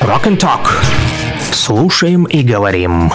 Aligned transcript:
Rock 0.00 0.24
and 0.24 0.38
Talk. 0.38 0.68
Слушаем 1.52 2.24
и 2.24 2.42
говорим. 2.42 3.12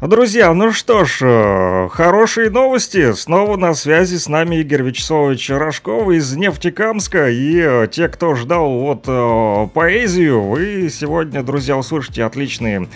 Друзья, 0.00 0.52
ну 0.54 0.72
что 0.72 1.04
ж, 1.04 1.18
э, 1.22 1.88
хорошие 1.90 2.50
новости. 2.50 3.12
Снова 3.12 3.56
на 3.56 3.74
связи 3.74 4.16
с 4.16 4.28
нами 4.28 4.56
Игорь 4.56 4.82
Вячеславович 4.82 5.50
Рожков 5.50 6.10
из 6.10 6.36
Нефтекамска. 6.36 7.28
И 7.30 7.58
э, 7.58 7.88
те, 7.90 8.08
кто 8.08 8.34
ждал 8.34 8.68
вот 8.78 9.04
э, 9.06 9.68
поэзию, 9.74 10.42
вы 10.42 10.88
сегодня, 10.90 11.42
друзья, 11.42 11.76
услышите 11.76 12.24
отличные 12.24 12.88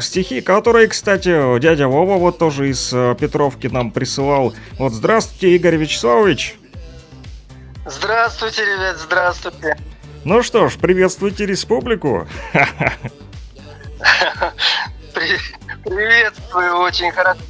стихи, 0.00 0.40
которые, 0.40 0.88
кстати, 0.88 1.58
дядя 1.60 1.88
Вова 1.88 2.16
вот 2.16 2.38
тоже 2.38 2.70
из 2.70 2.90
Петровки 3.18 3.68
нам 3.68 3.90
присылал. 3.90 4.54
Вот 4.78 4.92
здравствуйте, 4.92 5.56
Игорь 5.56 5.76
Вячеславович. 5.76 6.56
Здравствуйте, 7.86 8.62
ребят, 8.64 8.98
здравствуйте. 8.98 9.76
Ну 10.22 10.42
что 10.42 10.68
ж, 10.68 10.76
приветствуйте 10.76 11.46
республику. 11.46 12.28
Приветствую, 15.84 16.76
очень 16.76 17.10
хорошо. 17.10 17.40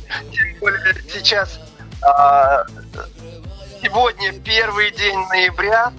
Сейчас 1.13 1.59
а, 2.01 2.65
сегодня 3.83 4.33
первый 4.41 4.93
день 4.93 5.19
ноября. 5.29 5.93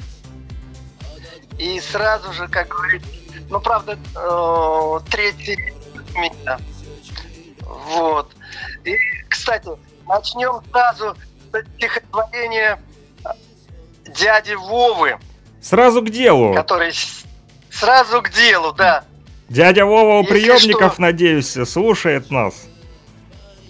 И 1.58 1.80
сразу 1.82 2.32
же, 2.32 2.48
как 2.48 2.70
говорится, 2.70 3.10
ну, 3.50 3.60
правда, 3.60 4.00
э, 4.16 5.00
третий 5.12 5.74
меня. 6.16 6.58
Вот. 7.60 8.32
И, 8.86 8.96
кстати, 9.28 9.70
начнем 10.08 10.62
сразу 10.72 11.18
с 11.52 11.64
стихотворения 11.76 12.82
дяди 14.06 14.54
Вовы. 14.54 15.20
Сразу 15.62 16.02
к 16.02 16.10
делу. 16.10 16.54
Который 16.54 16.94
сразу 17.70 18.22
к 18.22 18.32
делу, 18.32 18.74
да. 18.74 19.04
Дядя 19.50 19.86
Вова 19.86 20.20
у 20.20 20.22
Если 20.22 20.34
приемников, 20.34 20.94
что... 20.94 21.02
надеюсь, 21.02 21.58
слушает 21.70 22.32
нас. 22.32 22.68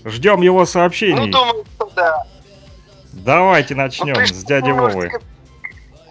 Ждем 0.06 0.42
его 0.42 0.66
сообщений. 0.66 1.26
Ну, 1.26 1.28
думаю, 1.28 1.66
что 1.76 1.92
да. 1.96 2.24
Давайте 3.14 3.76
начнем 3.76 4.16
ну, 4.16 4.26
с 4.26 4.44
дяди 4.44 4.72
Вовы. 4.72 5.12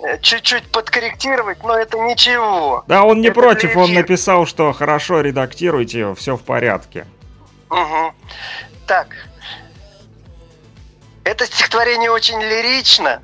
Э, 0.03 0.19
чуть-чуть 0.21 0.65
подкорректировать, 0.71 1.63
но 1.63 1.77
это 1.77 1.99
ничего. 1.99 2.85
Да, 2.87 3.05
он 3.05 3.21
не 3.21 3.29
это 3.29 3.41
против, 3.41 3.77
он 3.77 3.93
написал, 3.93 4.47
что 4.47 4.73
хорошо 4.73 5.21
редактируйте, 5.21 6.15
все 6.15 6.37
в 6.37 6.43
порядке. 6.43 7.07
Угу. 7.71 8.13
Так. 8.87 9.09
Это 11.25 11.47
стихотворение 11.47 12.11
очень 12.11 12.41
лирично. 12.41 13.23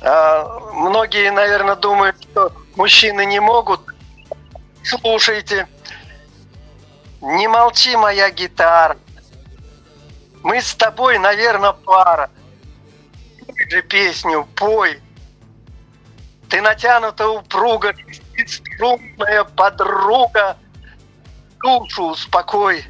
А, 0.00 0.58
многие, 0.82 1.30
наверное, 1.30 1.76
думают, 1.76 2.16
что 2.22 2.52
мужчины 2.76 3.24
не 3.24 3.40
могут 3.40 3.80
слушайте. 4.84 5.66
Не 7.20 7.48
молчи, 7.48 7.96
моя 7.96 8.30
гитара. 8.30 8.98
Мы 10.42 10.60
с 10.60 10.74
тобой, 10.74 11.18
наверное, 11.18 11.72
пара. 11.72 12.30
Ты 13.46 13.70
же 13.70 13.82
песню 13.82 14.46
пой. 14.56 15.00
Ты 16.48 16.60
натянута 16.60 17.28
упруга, 17.28 17.94
струнная 18.46 19.44
подруга. 19.44 20.56
Душу 21.60 22.06
успокой. 22.06 22.84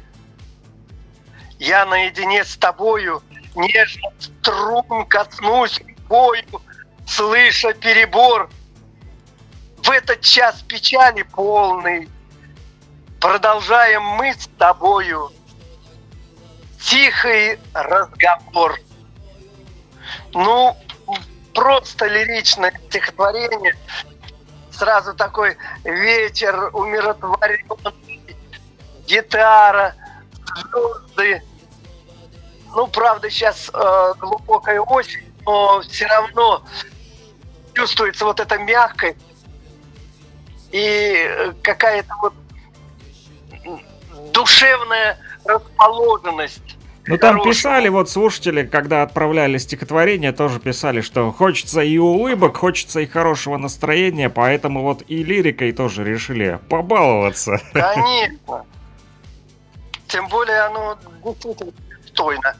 Я 1.59 1.85
наедине 1.85 2.43
с 2.43 2.57
тобою 2.57 3.21
нежно 3.55 4.09
струн 4.19 5.05
коснусь 5.05 5.79
бою, 6.09 6.43
слыша 7.05 7.73
перебор– 7.73 8.49
в 9.83 9.91
этот 9.91 10.21
час 10.21 10.61
печали 10.61 11.23
полный 11.23 12.09
продолжаем 13.23 14.03
мы 14.03 14.33
с 14.33 14.49
тобою 14.57 15.31
тихий 16.81 17.57
разговор. 17.73 18.77
Ну, 20.33 20.75
просто 21.53 22.07
лиричное 22.07 22.73
стихотворение. 22.89 23.77
Сразу 24.71 25.13
такой 25.13 25.55
вечер 25.85 26.69
умиротворенный, 26.73 28.21
гитара, 29.07 29.95
звезды. 30.57 31.43
Ну, 32.75 32.87
правда, 32.87 33.29
сейчас 33.29 33.69
э, 33.73 34.13
глубокая 34.19 34.81
осень, 34.81 35.33
но 35.45 35.81
все 35.81 36.07
равно 36.07 36.61
чувствуется 37.73 38.25
вот 38.25 38.39
эта 38.39 38.57
мягкость 38.57 39.17
и 40.71 41.15
э, 41.15 41.53
какая-то 41.61 42.13
вот 42.21 42.33
душевная 44.31 45.17
расположенность. 45.45 46.77
Ну 47.05 47.17
там 47.17 47.43
писали 47.43 47.89
вот 47.89 48.09
слушатели, 48.09 48.65
когда 48.65 49.03
отправляли 49.03 49.57
стихотворение, 49.57 50.31
тоже 50.31 50.59
писали, 50.59 51.01
что 51.01 51.31
хочется 51.33 51.81
и 51.81 51.97
улыбок, 51.97 52.57
хочется 52.57 53.01
и 53.01 53.05
хорошего 53.05 53.57
настроения, 53.57 54.29
поэтому 54.29 54.83
вот 54.83 55.03
и 55.09 55.21
лирикой 55.21 55.73
тоже 55.73 56.05
решили 56.05 56.59
побаловаться. 56.69 57.59
Конечно. 57.73 58.65
Тем 60.07 60.27
более 60.29 60.61
оно 60.61 60.97
действительно 61.25 61.73
стойно. 62.07 62.55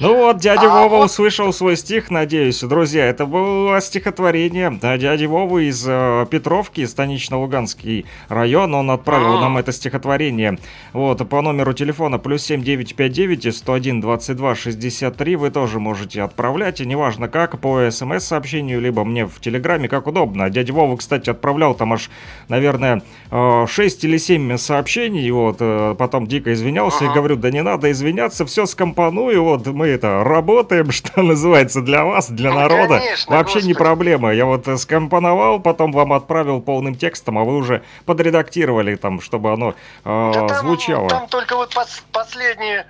Ну 0.00 0.16
вот, 0.16 0.38
дядя 0.38 0.66
а 0.72 0.82
Вова 0.82 0.96
вот... 0.96 1.04
услышал 1.04 1.52
свой 1.52 1.76
стих, 1.76 2.10
надеюсь. 2.10 2.60
Друзья, 2.62 3.06
это 3.06 3.26
было 3.26 3.80
стихотворение 3.80 4.76
да, 4.82 4.98
дяди 4.98 5.26
Вовы 5.26 5.66
из 5.66 5.84
э, 5.86 6.26
Петровки, 6.28 6.84
станично-луганский 6.84 8.04
район. 8.28 8.74
Он 8.74 8.90
отправил 8.90 9.36
а 9.36 9.40
нам 9.42 9.56
это 9.56 9.70
стихотворение. 9.70 10.58
Вот, 10.92 11.28
по 11.28 11.42
номеру 11.42 11.74
телефона 11.74 12.18
плюс 12.18 12.42
7959 12.42 13.54
101 13.54 14.00
22 14.00 14.54
63 14.56 15.36
вы 15.36 15.50
тоже 15.50 15.78
можете 15.78 16.22
отправлять. 16.22 16.80
И 16.80 16.86
неважно 16.86 17.28
как, 17.28 17.60
по 17.60 17.88
смс-сообщению, 17.88 18.80
либо 18.80 19.04
мне 19.04 19.26
в 19.26 19.38
Телеграме, 19.38 19.88
как 19.88 20.08
удобно. 20.08 20.50
Дядя 20.50 20.72
Вова, 20.72 20.96
кстати, 20.96 21.30
отправлял 21.30 21.72
там 21.76 21.92
аж, 21.92 22.10
наверное, 22.48 23.02
6 23.30 24.04
э, 24.04 24.08
или 24.08 24.16
7 24.16 24.56
сообщений. 24.56 25.30
Вот, 25.30 25.58
э, 25.60 25.94
потом 25.96 26.26
дико 26.26 26.52
извинялся 26.52 27.04
ага. 27.04 27.12
и 27.12 27.14
говорю, 27.14 27.36
да 27.36 27.52
не 27.52 27.62
надо 27.62 27.92
извиняться, 27.92 28.44
все 28.44 28.66
скомпоную. 28.66 29.44
Вот, 29.44 29.68
мы 29.68 29.83
мы 29.84 29.90
это 29.90 30.24
работаем, 30.24 30.90
что 30.90 31.22
называется, 31.22 31.82
для 31.82 32.04
вас, 32.04 32.30
для 32.30 32.50
ну, 32.50 32.60
народа. 32.60 32.98
Конечно, 32.98 33.36
Вообще 33.36 33.54
господи. 33.54 33.68
не 33.68 33.74
проблема. 33.74 34.32
Я 34.32 34.46
вот 34.46 34.66
э, 34.66 34.78
скомпоновал, 34.78 35.60
потом 35.60 35.92
вам 35.92 36.14
отправил 36.14 36.62
полным 36.62 36.94
текстом, 36.94 37.38
а 37.38 37.44
вы 37.44 37.56
уже 37.56 37.82
подредактировали 38.06 38.96
там, 38.96 39.20
чтобы 39.20 39.52
оно 39.52 39.74
э, 40.04 40.32
да 40.34 40.48
там, 40.48 40.58
звучало. 40.66 41.08
Там 41.10 41.28
только 41.28 41.56
вот 41.56 41.74
пос 41.74 42.02
последние 42.12 42.86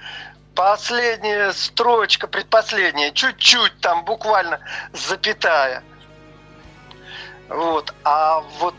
последняя 0.55 1.53
строчка, 1.53 2.29
предпоследняя, 2.29 3.11
чуть-чуть 3.11 3.73
там 3.81 4.05
буквально 4.05 4.61
запятая. 4.93 5.83
Вот. 7.49 7.93
А 8.05 8.41
вот 8.61 8.77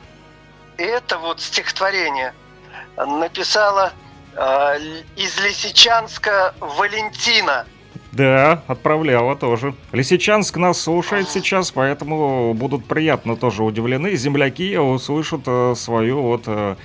это 0.77 1.17
вот 1.17 1.41
стихотворение 1.41 2.33
написала 2.95 3.91
э, 4.37 4.79
из 5.17 5.37
Лисичанска 5.37 6.55
Валентина. 6.61 7.65
Да, 8.15 8.63
отправляла 8.67 9.35
тоже. 9.35 9.75
Лисичанск 9.91 10.55
нас 10.55 10.79
слушает 10.81 11.29
сейчас, 11.29 11.71
поэтому 11.71 12.53
будут 12.53 12.87
приятно 12.87 13.35
тоже 13.35 13.61
удивлены. 13.61 14.15
Земляки 14.15 14.77
услышат 14.77 15.41
э, 15.45 15.73
свою 15.75 16.21
вот 16.21 16.43
э, 16.47 16.77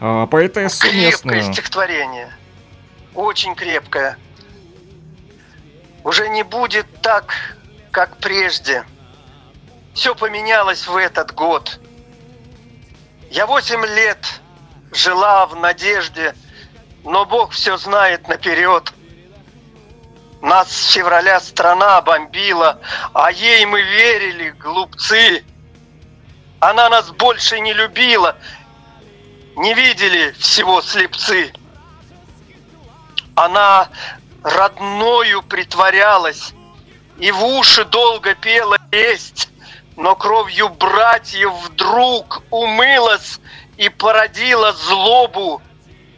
э, 0.00 0.26
поэтессу. 0.28 0.80
Крепкое 0.80 1.52
стихотворение. 1.52 2.36
Очень 3.14 3.54
крепкое. 3.54 4.16
Уже 6.02 6.28
не 6.30 6.42
будет 6.42 6.86
так, 7.00 7.32
как 7.92 8.16
прежде. 8.16 8.82
Все 9.94 10.16
поменялось 10.16 10.88
в 10.88 10.96
этот 10.96 11.32
год. 11.32 11.78
Я 13.30 13.46
восемь 13.46 13.86
лет 13.86 14.40
жила 14.90 15.46
в 15.46 15.54
надежде, 15.54 16.34
но 17.04 17.24
Бог 17.24 17.52
все 17.52 17.76
знает 17.76 18.26
наперед– 18.26 18.92
нас 20.42 20.70
с 20.70 20.92
февраля 20.92 21.40
страна 21.40 22.02
бомбила, 22.02 22.78
а 23.14 23.30
ей 23.30 23.64
мы 23.64 23.80
верили, 23.80 24.50
глупцы. 24.50 25.44
Она 26.60 26.88
нас 26.88 27.10
больше 27.10 27.60
не 27.60 27.72
любила, 27.72 28.36
не 29.56 29.72
видели 29.72 30.32
всего 30.32 30.82
слепцы. 30.82 31.52
Она 33.34 33.88
родною 34.42 35.42
притворялась 35.42 36.52
и 37.18 37.30
в 37.30 37.44
уши 37.44 37.84
долго 37.84 38.34
пела 38.34 38.78
есть, 38.90 39.48
но 39.96 40.16
кровью 40.16 40.68
братьев 40.70 41.52
вдруг 41.64 42.42
умылась 42.50 43.38
и 43.76 43.88
породила 43.88 44.72
злобу, 44.72 45.62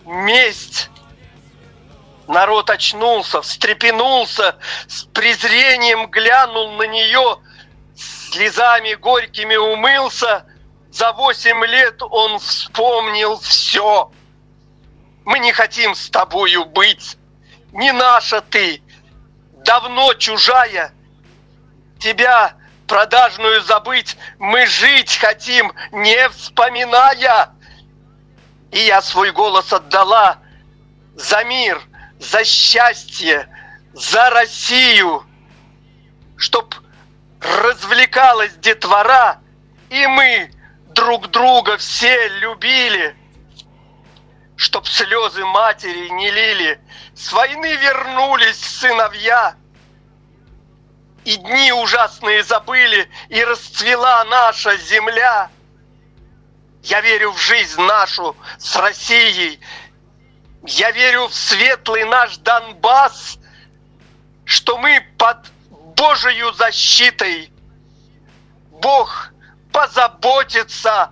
месть. 0.06 0.90
Народ 2.26 2.70
очнулся, 2.70 3.42
встрепенулся, 3.42 4.56
с 4.86 5.04
презрением 5.04 6.06
глянул 6.06 6.72
на 6.72 6.86
нее, 6.86 7.38
слезами 7.96 8.94
горькими 8.94 9.56
умылся, 9.56 10.46
за 10.90 11.12
восемь 11.12 11.64
лет 11.66 12.00
он 12.02 12.38
вспомнил 12.38 13.38
все. 13.40 14.10
Мы 15.24 15.38
не 15.38 15.52
хотим 15.52 15.94
с 15.94 16.08
тобою 16.08 16.64
быть, 16.64 17.18
не 17.72 17.92
наша 17.92 18.40
ты, 18.40 18.82
давно 19.64 20.14
чужая. 20.14 20.92
Тебя 21.98 22.54
продажную 22.86 23.62
забыть, 23.62 24.16
мы 24.38 24.66
жить 24.66 25.16
хотим, 25.16 25.72
не 25.92 26.28
вспоминая. 26.30 27.50
И 28.70 28.78
я 28.78 29.02
свой 29.02 29.30
голос 29.30 29.72
отдала 29.72 30.38
за 31.14 31.44
мир, 31.44 31.80
за 32.24 32.44
счастье, 32.44 33.48
за 33.92 34.30
Россию, 34.30 35.24
чтоб 36.36 36.74
развлекалась 37.40 38.54
детвора, 38.56 39.40
и 39.90 40.06
мы 40.06 40.50
друг 40.94 41.28
друга 41.28 41.76
все 41.76 42.28
любили, 42.38 43.16
чтоб 44.56 44.86
слезы 44.88 45.44
матери 45.44 46.08
не 46.08 46.30
лили, 46.30 46.80
с 47.14 47.32
войны 47.32 47.76
вернулись 47.76 48.58
сыновья, 48.58 49.56
и 51.24 51.36
дни 51.36 51.72
ужасные 51.72 52.42
забыли, 52.42 53.08
и 53.28 53.42
расцвела 53.44 54.24
наша 54.24 54.76
земля. 54.76 55.50
Я 56.82 57.00
верю 57.00 57.32
в 57.32 57.38
жизнь 57.38 57.80
нашу 57.80 58.36
с 58.58 58.76
Россией, 58.76 59.58
я 60.66 60.90
верю 60.92 61.28
в 61.28 61.34
светлый 61.34 62.04
наш 62.04 62.38
Донбасс, 62.38 63.38
что 64.44 64.78
мы 64.78 65.00
под 65.18 65.38
Божию 65.96 66.52
защитой. 66.54 67.50
Бог 68.80 69.32
позаботится 69.72 71.10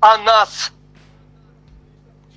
о 0.00 0.18
нас. 0.18 0.72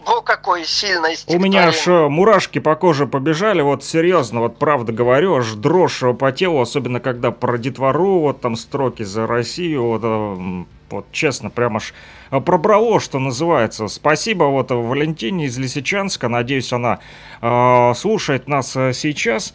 О, 0.05 0.21
какое 0.21 0.63
сильное 0.63 1.17
У 1.27 1.37
меня 1.37 1.67
аж 1.67 1.85
э, 1.85 2.07
мурашки 2.07 2.59
по 2.59 2.75
коже 2.75 3.07
побежали, 3.07 3.61
вот 3.61 3.83
серьезно, 3.83 4.39
вот 4.39 4.57
правда 4.57 4.93
говорю, 4.93 5.35
аж 5.35 5.51
дрожь 5.53 6.01
по 6.17 6.31
телу, 6.31 6.61
особенно 6.61 7.01
когда 7.01 7.31
про 7.31 7.57
детвору, 7.57 8.21
вот 8.21 8.39
там 8.39 8.55
строки 8.55 9.03
за 9.03 9.27
Россию, 9.27 9.83
вот, 9.83 10.01
э, 10.05 10.65
вот 10.89 11.05
честно, 11.11 11.49
прям 11.49 11.77
аж 11.77 11.93
э, 12.31 12.39
пробрало, 12.39 12.99
что 12.99 13.19
называется. 13.19 13.87
Спасибо 13.87 14.45
вот 14.45 14.71
Валентине 14.71 15.45
из 15.45 15.57
Лисичанска, 15.57 16.27
надеюсь, 16.27 16.71
она 16.73 16.99
э, 17.41 17.93
слушает 17.95 18.47
нас 18.47 18.71
сейчас. 18.71 19.53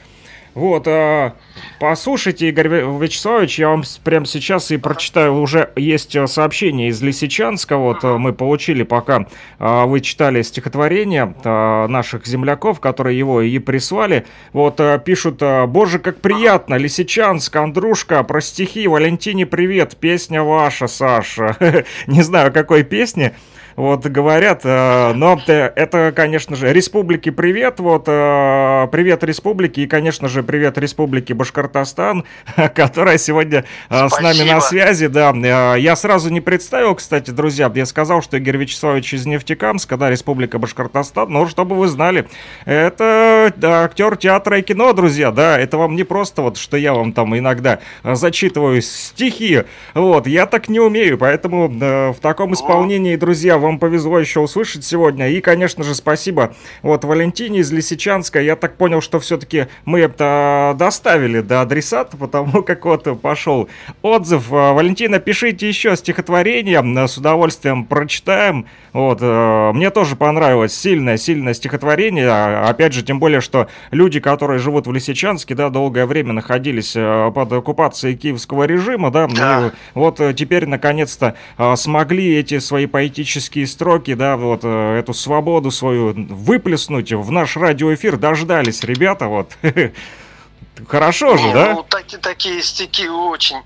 Вот, 0.54 0.86
а, 0.86 1.34
послушайте, 1.80 2.50
Игорь 2.50 2.68
Вячеславович, 2.68 3.58
я 3.58 3.68
вам 3.70 3.84
прямо 4.04 4.26
сейчас 4.26 4.70
и 4.70 4.76
прочитаю, 4.76 5.40
уже 5.40 5.70
есть 5.76 6.14
э, 6.14 6.26
сообщение 6.26 6.88
из 6.88 7.00
Лисичанска, 7.00 7.78
вот 7.78 8.04
uh 8.04 8.18
мы 8.18 8.34
получили, 8.34 8.82
пока 8.82 9.26
а, 9.58 9.86
вы 9.86 10.00
читали 10.00 10.42
стихотворение 10.42 11.34
а, 11.44 11.88
наших 11.88 12.26
земляков, 12.26 12.80
которые 12.80 13.18
его 13.18 13.40
и 13.40 13.58
прислали, 13.58 14.26
вот, 14.52 14.78
а, 14.78 14.98
пишут, 14.98 15.38
а, 15.40 15.66
боже, 15.66 15.98
как 15.98 16.20
приятно, 16.20 16.74
Лисичанск, 16.74 17.56
Андрушка, 17.56 18.22
про 18.22 18.42
стихи, 18.42 18.86
Валентине 18.86 19.46
привет, 19.46 19.96
песня 19.96 20.42
ваша, 20.42 20.86
Саша, 20.86 21.56
не 22.06 22.20
знаю, 22.20 22.52
какой 22.52 22.82
песни, 22.82 23.32
вот 23.76 24.06
говорят, 24.06 24.62
э, 24.64 25.12
но 25.14 25.40
это, 25.46 26.12
конечно 26.14 26.56
же, 26.56 26.72
республики 26.72 27.30
привет, 27.30 27.80
вот, 27.80 28.04
э, 28.06 28.88
привет 28.92 29.24
республики 29.24 29.80
и, 29.80 29.86
конечно 29.86 30.28
же, 30.28 30.42
привет 30.42 30.78
республике 30.78 31.34
Башкортостан, 31.34 32.24
которая 32.74 33.18
сегодня 33.18 33.64
Спасибо. 33.86 34.06
Э, 34.06 34.08
с 34.08 34.20
нами 34.20 34.48
на 34.48 34.60
связи, 34.60 35.06
да. 35.06 35.32
Я 35.76 35.96
сразу 35.96 36.30
не 36.30 36.40
представил, 36.40 36.94
кстати, 36.94 37.30
друзья, 37.30 37.70
я 37.74 37.86
сказал, 37.86 38.22
что 38.22 38.36
Игорь 38.36 38.58
Вячеславович 38.58 39.14
из 39.14 39.26
Нефтекамска, 39.26 39.96
да, 39.96 40.10
республика 40.10 40.58
Башкортостан, 40.58 41.30
но 41.30 41.46
чтобы 41.46 41.76
вы 41.76 41.88
знали, 41.88 42.26
это 42.64 43.52
актер 43.62 44.16
театра 44.16 44.58
и 44.58 44.62
кино, 44.62 44.92
друзья, 44.92 45.30
да, 45.30 45.58
это 45.58 45.78
вам 45.78 45.96
не 45.96 46.04
просто 46.04 46.42
вот, 46.42 46.58
что 46.58 46.76
я 46.76 46.92
вам 46.92 47.12
там 47.12 47.36
иногда 47.36 47.80
зачитываю 48.04 48.82
стихи, 48.82 49.62
вот, 49.94 50.26
я 50.26 50.46
так 50.46 50.68
не 50.68 50.80
умею, 50.80 51.16
поэтому 51.16 51.68
в 51.68 52.20
таком 52.20 52.52
исполнении, 52.54 53.16
друзья, 53.16 53.61
вам 53.62 53.78
повезло 53.78 54.18
еще 54.18 54.40
услышать 54.40 54.84
сегодня. 54.84 55.30
И, 55.30 55.40
конечно 55.40 55.84
же, 55.84 55.94
спасибо 55.94 56.54
вот 56.82 57.04
Валентине 57.04 57.60
из 57.60 57.72
Лисичанска. 57.72 58.40
Я 58.40 58.56
так 58.56 58.76
понял, 58.76 59.00
что 59.00 59.20
все-таки 59.20 59.68
мы 59.84 60.00
это 60.00 60.74
доставили 60.78 61.40
до 61.40 61.62
адресата, 61.62 62.16
потому 62.16 62.62
как 62.62 62.84
вот 62.84 63.20
пошел 63.20 63.68
отзыв. 64.02 64.52
А, 64.52 64.72
Валентина, 64.72 65.18
пишите 65.18 65.68
еще 65.68 65.96
стихотворение, 65.96 66.82
с 67.06 67.16
удовольствием 67.16 67.84
прочитаем. 67.84 68.66
Вот, 68.92 69.18
э, 69.22 69.72
мне 69.72 69.90
тоже 69.90 70.16
понравилось 70.16 70.74
сильное-сильное 70.78 71.54
стихотворение. 71.54 72.28
А, 72.28 72.68
опять 72.68 72.92
же, 72.92 73.02
тем 73.02 73.18
более, 73.18 73.40
что 73.40 73.68
люди, 73.90 74.20
которые 74.20 74.58
живут 74.58 74.86
в 74.86 74.92
Лисичанске, 74.92 75.54
да, 75.54 75.70
долгое 75.70 76.06
время 76.06 76.32
находились 76.32 76.92
э, 76.94 77.32
под 77.34 77.52
оккупацией 77.52 78.16
киевского 78.16 78.64
режима, 78.64 79.10
да, 79.10 79.28
да. 79.28 79.68
И 79.68 79.70
вот 79.94 80.20
э, 80.20 80.34
теперь 80.34 80.66
наконец-то 80.66 81.36
смогли 81.76 82.36
эти 82.36 82.58
свои 82.58 82.86
поэтические 82.86 83.51
такие 83.52 83.66
строки, 83.66 84.14
да, 84.14 84.38
вот 84.38 84.60
э, 84.62 84.98
эту 84.98 85.12
свободу 85.12 85.70
свою 85.70 86.14
выплеснуть 86.14 87.12
в 87.12 87.30
наш 87.30 87.58
радиоэфир 87.58 88.16
дождались, 88.16 88.82
ребята, 88.82 89.26
вот. 89.26 89.52
Хорошо 90.88 91.36
же, 91.36 91.52
да? 91.52 91.74
Ну, 91.74 91.82
таки, 91.82 92.16
такие 92.16 92.62
стихи 92.62 93.10
очень. 93.10 93.58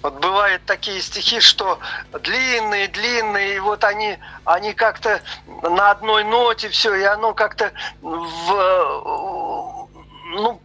Вот 0.00 0.18
бывают 0.22 0.62
такие 0.64 1.02
стихи, 1.02 1.40
что 1.40 1.78
длинные, 2.22 2.88
длинные, 2.88 3.56
и 3.56 3.58
вот 3.58 3.84
они, 3.84 4.16
они 4.46 4.72
как-то 4.72 5.20
на 5.62 5.90
одной 5.90 6.24
ноте 6.24 6.70
все, 6.70 6.94
и 6.94 7.02
оно 7.02 7.34
как-то 7.34 7.70
в, 8.00 9.88
ну, 10.30 10.58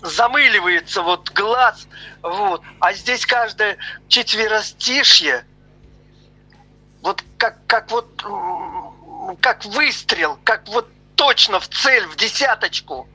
замыливается 0.00 1.02
вот 1.02 1.30
глаз, 1.32 1.86
вот. 2.22 2.62
А 2.80 2.94
здесь 2.94 3.26
каждое 3.26 3.76
четверостишье, 4.08 5.44
вот 7.04 7.22
как, 7.36 7.58
как 7.66 7.90
вот 7.90 8.08
как 9.40 9.64
выстрел, 9.66 10.38
как 10.42 10.62
вот 10.68 10.88
точно 11.14 11.60
в 11.60 11.68
цель, 11.68 12.06
в 12.06 12.16
десяточку. 12.16 13.06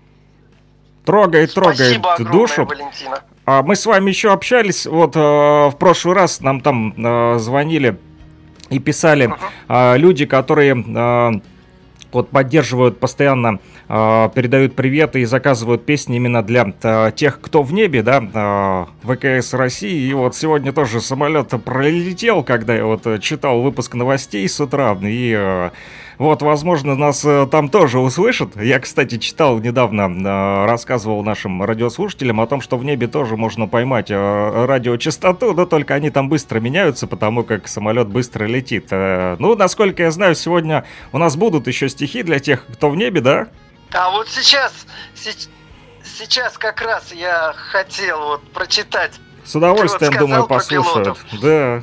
Трогает, 1.06 1.53
трогает 1.53 1.97
огромное, 1.97 2.31
душу. 2.31 2.65
Валентина. 2.65 3.24
А 3.45 3.63
мы 3.63 3.75
с 3.75 3.86
вами 3.86 4.09
еще 4.09 4.31
общались, 4.31 4.86
вот 4.86 5.15
э, 5.15 5.19
в 5.19 5.75
прошлый 5.80 6.13
раз 6.13 6.39
нам 6.39 6.62
там 6.62 6.94
э, 6.94 7.39
звонили 7.39 7.97
и 8.69 8.77
писали 8.77 9.27
uh-huh. 9.27 9.96
э, 9.96 9.98
люди, 9.98 10.27
которые 10.27 10.75
э, 10.75 11.41
вот 12.12 12.30
поддерживают 12.30 13.00
постоянно, 13.00 13.60
э, 13.88 14.30
передают 14.34 14.75
приветы 14.75 15.22
и 15.22 15.25
заказывают 15.25 15.86
песни 15.86 16.18
именно 16.18 16.44
для 16.44 16.74
э, 16.82 17.12
тех, 17.16 17.39
кто 17.42 17.63
в 17.63 17.74
небе, 17.74 18.01
да, 18.04 18.88
э, 19.04 19.06
ВКС 19.08 19.54
России. 19.54 20.10
И 20.10 20.13
вот 20.13 20.36
сегодня 20.36 20.72
тоже 20.74 21.01
самолет 21.01 21.50
пролетел, 21.63 22.44
когда 22.44 22.75
я 22.75 22.86
вот 22.86 23.22
читал 23.22 23.62
выпуск 23.62 23.96
новостей 23.96 24.48
с 24.48 24.60
утра, 24.60 24.98
и 25.01 25.34
э, 25.38 25.70
вот, 26.20 26.42
возможно, 26.42 26.96
нас 26.96 27.24
э, 27.24 27.48
там 27.50 27.70
тоже 27.70 27.98
услышат. 27.98 28.62
Я, 28.62 28.82
кстати, 28.82 29.18
читал 29.18 29.58
недавно, 29.60 30.02
э, 30.02 30.66
рассказывал 30.66 31.24
нашим 31.24 31.64
радиослушателям 31.64 32.42
о 32.42 32.46
том, 32.46 32.60
что 32.60 32.78
в 32.78 32.84
небе 32.84 33.08
тоже 33.08 33.38
можно 33.38 33.70
поймать 33.70 34.12
э, 34.12 34.66
радиочастоту, 34.66 35.54
но 35.54 35.66
только 35.66 35.94
они 35.94 36.10
там 36.10 36.28
быстро 36.28 36.60
меняются, 36.60 37.08
потому 37.08 37.46
как 37.46 37.70
самолет 37.70 38.10
быстро 38.10 38.44
летит. 38.44 38.92
Ну, 38.92 39.56
насколько 39.56 40.04
я 40.04 40.12
знаю, 40.12 40.36
сегодня 40.36 40.84
у 41.14 41.18
нас 41.18 41.38
будут 41.38 41.68
еще 41.68 41.88
стихи 41.88 42.22
для 42.22 42.40
тех, 42.40 42.66
кто 42.66 42.90
в 42.90 42.98
небе, 42.98 43.22
да? 43.22 43.48
А 43.94 44.12
вот 44.12 44.28
сейчас, 44.28 44.74
сейчас 46.04 46.58
как 46.58 46.82
раз 46.82 47.14
я 47.14 47.54
хотел 47.56 48.20
вот 48.20 48.44
прочитать. 48.52 49.14
С 49.46 49.56
удовольствием, 49.56 50.12
вот 50.12 50.20
думаю, 50.20 50.48
послушают. 50.48 51.18
Да. 51.42 51.82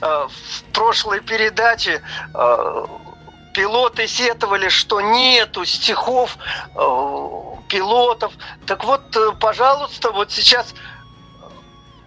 Э, 0.00 0.28
в 0.28 0.64
прошлой 0.72 1.20
передаче 1.20 2.02
э, 2.34 2.86
пилоты 3.54 4.06
сетовали, 4.06 4.68
что 4.68 5.00
нету 5.00 5.64
стихов 5.64 6.36
э, 6.74 6.78
пилотов. 7.68 8.32
Так 8.66 8.84
вот, 8.84 9.02
пожалуйста, 9.38 10.10
вот 10.10 10.30
сейчас 10.32 10.74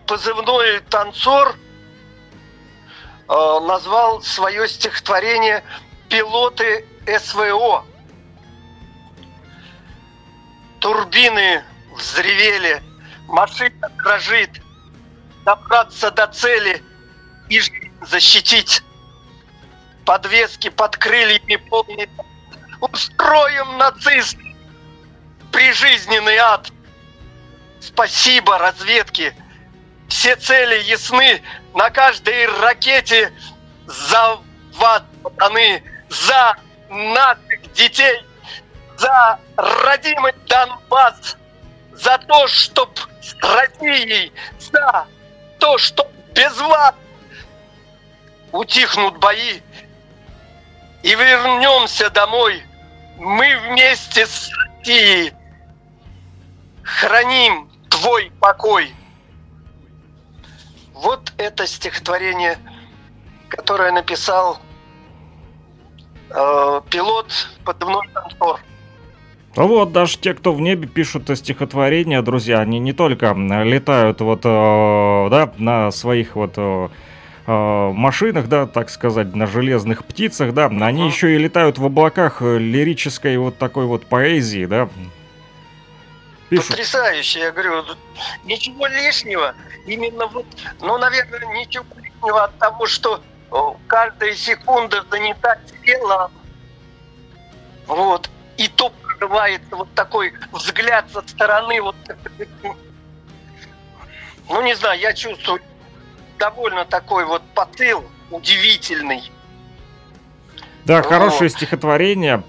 позывной 0.07 0.79
танцор 0.81 1.55
назвал 3.27 4.22
свое 4.22 4.67
стихотворение 4.67 5.63
«Пилоты 6.10 6.86
СВО». 7.07 7.84
Турбины 10.79 11.63
взревели, 11.95 12.84
машина 13.27 13.89
дрожит, 13.98 14.62
добраться 15.43 16.12
до 16.12 16.27
цели– 16.27 16.84
и 17.50 17.62
защитить. 18.02 18.82
Подвески 20.06 20.70
под 20.70 20.98
крыльями 20.98 21.56
полные. 21.56 22.10
Устроим 22.82 23.78
нацист 23.78 24.38
прижизненный 25.52 26.38
ад. 26.38 26.70
спасибо 27.80 28.58
разведке. 28.58 29.34
Все 30.10 30.36
цели 30.36 30.84
ясны, 30.84 31.42
на 31.74 31.90
каждой 31.90 32.46
ракете 32.60 33.32
заводаны 33.88 35.82
за 36.10 36.58
наших 36.90 37.74
детей, 37.74 38.22
за 38.98 39.40
родимый 39.56 40.34
Донбасс, 40.48 41.38
за 41.94 42.18
то, 42.18 42.48
чтоб 42.48 42.90
с 43.22 43.34
Россией, 43.42 44.32
за 44.60 45.08
то, 45.60 45.78
что 45.78 46.06
без 46.34 46.56
вас 46.58 46.94
утихнут 48.55 49.17
бои 49.17 49.62
и 51.03 51.09
вернемся 51.09 52.09
домой. 52.09 52.63
Мы 53.17 53.57
вместе 53.69 54.25
с 54.25 54.50
Россией 54.57 55.33
храним 56.83 57.69
твой 57.89 58.31
покой. 58.39 58.93
Вот 60.93 61.33
это 61.38 61.67
стихотворение, 61.67 62.57
которое 63.50 63.91
написал 63.91 64.59
э, 66.29 66.81
пилот 66.89 67.31
подвной. 67.63 68.07
Ну 69.57 69.67
вот, 69.67 69.93
даже 69.93 70.17
те, 70.17 70.33
кто 70.33 70.53
в 70.53 70.59
небе 70.59 70.88
пишут 70.88 71.29
стихотворения, 71.38 72.21
друзья, 72.21 72.59
они 72.59 72.79
не 72.79 72.91
только 72.91 73.33
летают 73.33 74.19
вот, 74.21 74.41
э, 74.43 75.27
да, 75.29 75.53
на 75.57 75.91
своих 75.91 76.35
вот 76.35 76.53
э, 76.57 76.89
э, 77.48 77.92
машинах, 77.94 78.48
да, 78.48 78.66
так 78.66 78.90
сказать, 78.90 79.36
на 79.36 79.48
железных 79.48 80.06
птицах, 80.06 80.54
да, 80.54 80.66
они 80.68 81.08
еще 81.08 81.36
и 81.36 81.38
летают 81.38 81.78
в 81.78 81.86
облаках 81.86 82.42
лирической 82.42 83.38
вот 83.38 83.58
такой 83.58 83.86
вот 83.86 84.06
поэзии, 84.08 84.66
да. 84.66 84.90
Пишут. 86.50 86.70
Потрясающе, 86.70 87.40
я 87.40 87.52
говорю, 87.52 87.84
ничего 88.44 88.86
лишнего, 88.88 89.56
именно 89.88 90.28
вот, 90.28 90.46
ну, 90.80 90.98
наверное, 90.98 91.46
ничего 91.58 91.86
лишнего 91.96 92.44
от 92.44 92.58
того, 92.60 92.86
что 92.86 93.22
каждая 93.88 94.34
секунда 94.34 95.04
занята 95.10 95.58
телом, 95.84 96.32
вот, 97.88 98.30
и 98.58 98.68
то 98.68 98.92
открывается 99.16 99.75
вот 99.75 99.92
такой 99.96 100.34
взгляд 100.52 101.06
со 101.12 101.22
стороны, 101.22 101.82
вот, 101.82 101.96
ну 104.50 104.62
не 104.62 104.75
знаю, 104.75 105.00
я 105.00 105.14
чувствую 105.14 105.62
довольно 106.38 106.86
такой 106.86 107.25
вот 107.25 107.42
посыл 107.54 108.04
удивительный. 108.32 109.32
Да, 110.86 110.98
вот. 110.98 111.06
хорошее 111.08 111.50
стихотворение. 111.50 112.44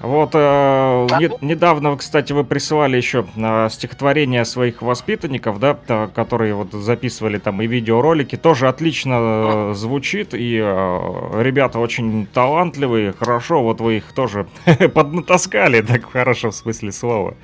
Вот, 0.00 0.30
э, 0.32 1.06
не, 1.18 1.30
недавно, 1.46 1.94
кстати, 1.94 2.32
вы 2.32 2.42
присылали 2.42 2.96
еще 2.96 3.26
э, 3.36 3.68
стихотворения 3.70 4.44
своих 4.44 4.80
воспитанников, 4.80 5.60
да, 5.60 5.74
которые 6.14 6.54
вот 6.54 6.72
записывали 6.72 7.38
там 7.38 7.60
и 7.60 7.66
видеоролики, 7.66 8.36
тоже 8.36 8.68
отлично 8.68 9.18
э, 9.20 9.72
звучит, 9.74 10.32
и 10.32 10.58
э, 10.58 11.42
ребята 11.42 11.80
очень 11.80 12.26
талантливые, 12.26 13.12
хорошо, 13.12 13.62
вот 13.62 13.82
вы 13.82 13.98
их 13.98 14.14
тоже 14.14 14.46
поднатаскали, 14.94 15.82
так 15.82 16.10
хорошо 16.10 16.50
в 16.50 16.54
смысле 16.54 16.92
слова. 16.92 17.34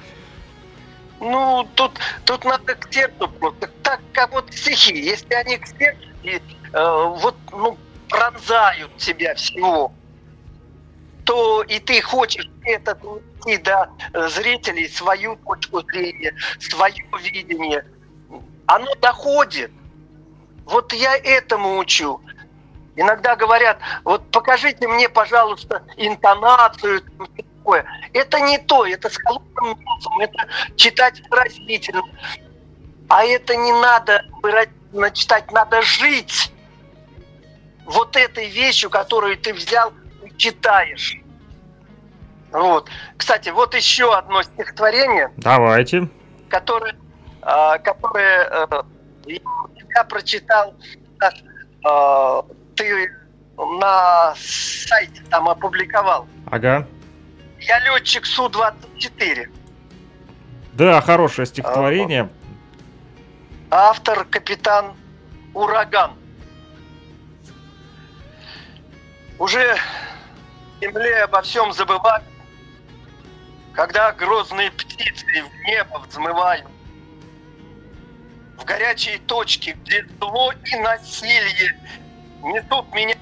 Ну, 1.28 1.68
тут, 1.74 1.98
тут 2.24 2.44
надо 2.44 2.76
к 2.76 2.92
сердцу 2.92 3.28
просто, 3.28 3.68
так 3.82 4.00
как 4.12 4.32
вот 4.32 4.52
стихи, 4.52 4.96
если 4.96 5.34
они 5.34 5.58
к 5.58 5.66
сердцу, 5.66 6.08
э, 6.22 7.04
вот, 7.16 7.34
ну, 7.50 7.76
пронзают 8.08 8.96
тебя 8.96 9.34
всего, 9.34 9.92
то 11.24 11.64
и 11.64 11.80
ты 11.80 12.00
хочешь 12.00 12.48
это 12.64 12.94
донести 12.94 13.56
до 13.58 13.90
зрителей 14.28 14.88
свою 14.88 15.34
точку 15.36 15.82
зрения, 15.82 16.32
свое 16.60 17.04
видение. 17.20 17.84
Оно 18.66 18.94
доходит. 18.94 19.72
Вот 20.64 20.92
я 20.92 21.16
этому 21.16 21.78
учу. 21.78 22.20
Иногда 22.94 23.34
говорят, 23.34 23.78
вот 24.04 24.30
покажите 24.30 24.86
мне, 24.86 25.08
пожалуйста, 25.08 25.82
интонацию, 25.96 27.02
такое. 27.66 27.84
Это 28.12 28.40
не 28.40 28.58
то, 28.58 28.86
это 28.86 29.10
с 29.10 29.16
холодным 29.18 29.78
носом, 29.84 30.20
это 30.20 30.46
читать 30.76 31.22
выразительно. 31.28 32.02
А 33.08 33.24
это 33.24 33.56
не 33.56 33.72
надо 33.72 34.24
выразительно 34.42 35.10
читать, 35.10 35.50
надо 35.52 35.82
жить 35.82 36.52
вот 37.84 38.16
этой 38.16 38.48
вещью, 38.48 38.90
которую 38.90 39.36
ты 39.36 39.52
взял 39.52 39.92
читаешь. 40.36 41.16
Вот. 42.52 42.88
Кстати, 43.16 43.48
вот 43.50 43.74
еще 43.74 44.14
одно 44.14 44.42
стихотворение. 44.42 45.30
Давайте. 45.36 46.08
Которое, 46.48 46.94
а, 47.42 47.78
которое 47.78 48.68
э, 49.26 49.36
я 49.94 50.04
прочитал. 50.04 50.74
Э, 51.84 52.42
ты 52.76 53.10
на 53.56 54.34
сайте 54.36 55.22
там 55.30 55.48
опубликовал. 55.48 56.26
Ага. 56.50 56.86
Я 57.60 57.78
летчик 57.80 58.26
Су-24. 58.26 59.50
Да, 60.74 61.00
хорошее 61.00 61.46
стихотворение. 61.46 62.28
Автор 63.70 64.24
капитан 64.24 64.94
Ураган. 65.54 66.12
Уже 69.38 69.76
земле 70.80 71.24
обо 71.24 71.42
всем 71.42 71.72
забывать, 71.72 72.22
когда 73.72 74.12
грозные 74.12 74.70
птицы 74.70 75.24
в 75.42 75.64
небо 75.64 75.98
взмывают, 76.08 76.66
в 78.58 78.64
горячие 78.64 79.18
точки, 79.18 79.76
где 79.84 80.06
зло 80.20 80.52
и 80.52 80.76
насилие 80.76 81.78
несут 82.42 82.94
меня 82.94 83.16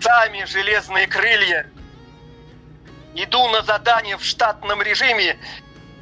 сами 0.00 0.44
железные 0.44 1.06
крылья. 1.06 1.66
Иду 3.16 3.48
на 3.48 3.62
задание 3.62 4.18
в 4.18 4.22
штатном 4.22 4.82
режиме. 4.82 5.38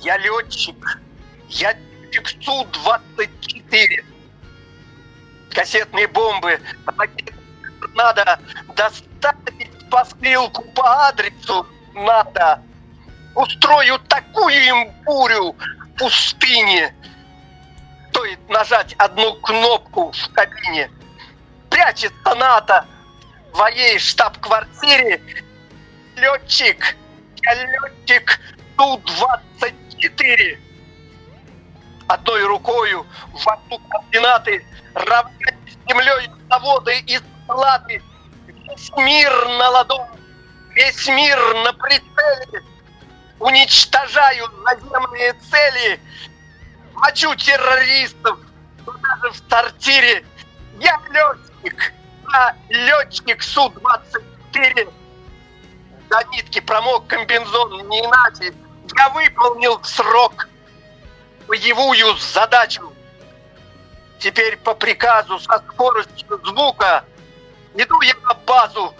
Я 0.00 0.18
летчик. 0.18 1.00
Я 1.49 1.73
летчик 1.73 2.28
Су-24. 2.42 4.04
Кассетные 5.50 6.09
бомбы. 6.09 6.61
Надо 7.94 8.40
доставить 8.75 9.88
посылку 9.88 10.62
по 10.73 11.06
адресу 11.06 11.66
надо. 11.94 12.61
Устрою 13.37 14.00
такую 14.09 14.54
им 14.54 14.90
бурю 15.04 15.52
в 15.52 15.99
пустыне. 15.99 16.92
Стоит 18.11 18.49
нажать 18.49 18.94
одну 18.99 19.35
кнопку 19.35 20.11
в 20.11 20.33
кабине. 20.33 20.90
Прячется 21.71 22.35
НАТО 22.35 22.85
в 23.50 23.54
твоей 23.54 24.00
штаб-квартире. 24.00 25.21
Летчик, 26.16 26.97
летчик 27.53 28.41
Ту-24. 28.77 30.59
Одной 32.09 32.45
рукою 32.45 33.07
вокруг 33.45 33.81
координаты 33.89 34.65
равнять 34.95 35.57
землей 35.89 36.31
заводы 36.49 36.99
и 37.07 37.19
склады 37.19 38.03
Весь 38.75 38.91
мир 38.97 39.49
на 39.49 39.71
ладони, 39.71 40.09
весь 40.71 41.07
мир 41.09 41.39
на 41.65 41.73
прицеле. 41.75 42.63
Уничтожаю 43.39 44.49
наземные 44.65 45.35
цели. 45.35 46.01
Мочу 46.95 47.35
террористов, 47.35 48.39
даже 48.87 49.31
в 49.33 49.51
сортире. 49.51 50.25
Я 50.81 51.01
летчик, 51.11 51.93
я 52.33 52.57
летчик 52.69 53.43
Су-24. 53.43 54.93
До 56.14 56.23
нитки 56.30 56.61
промок 56.61 57.09
комбинзон 57.09 57.88
не 57.88 57.99
иначе. 57.99 58.54
Я 58.97 59.09
выполнил 59.09 59.83
срок 59.83 60.49
боевую 61.49 62.16
задачу. 62.18 62.92
Теперь 64.21 64.56
по 64.59 64.75
приказу 64.75 65.40
со 65.40 65.59
скоростью 65.59 66.40
звука 66.44 67.04
Иду 67.75 68.00
я 68.02 68.14
на 68.28 68.35
базу 68.47 68.94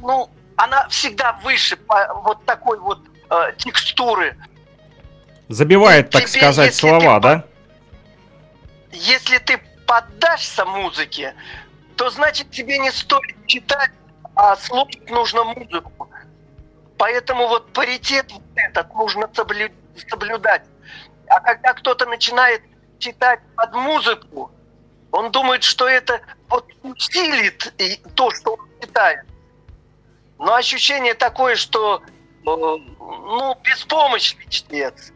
ну, 0.00 0.30
она 0.56 0.88
всегда 0.88 1.34
выше 1.42 1.76
по- 1.76 2.14
вот 2.24 2.44
такой 2.46 2.78
вот 2.78 3.00
а, 3.28 3.52
текстуры. 3.52 4.36
Забивает, 5.48 6.10
так 6.10 6.24
Тебе, 6.24 6.40
сказать, 6.40 6.74
слова, 6.74 7.16
ты 7.16 7.22
да? 7.22 7.44
Если 8.92 9.38
ты 9.38 9.60
поддашься 9.86 10.64
музыке, 10.64 11.34
то 11.96 12.08
значит 12.10 12.50
тебе 12.50 12.78
не 12.78 12.90
стоит 12.90 13.36
читать, 13.46 13.90
а 14.34 14.56
слушать 14.56 15.10
нужно 15.10 15.44
музыку. 15.44 16.08
Поэтому 16.98 17.48
вот 17.48 17.72
паритет 17.72 18.30
вот 18.32 18.42
этот 18.54 18.94
нужно 18.94 19.26
соблю- 19.34 19.72
соблюдать. 20.08 20.62
А 21.28 21.40
когда 21.40 21.74
кто-то 21.74 22.06
начинает 22.06 22.62
читать 22.98 23.40
под 23.56 23.74
музыку, 23.74 24.50
он 25.10 25.30
думает, 25.30 25.62
что 25.62 25.88
это 25.88 26.20
вот 26.48 26.66
усилит 26.82 27.72
то, 28.14 28.30
что 28.30 28.54
он 28.54 28.68
читает. 28.80 29.24
Но 30.38 30.54
ощущение 30.54 31.14
такое, 31.14 31.54
что 31.54 32.00
э, 32.00 32.40
ну, 32.44 33.56
беспомощный 33.62 34.46
чтец. 34.48 35.12